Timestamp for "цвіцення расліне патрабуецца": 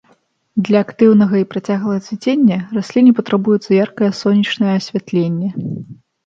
2.07-3.77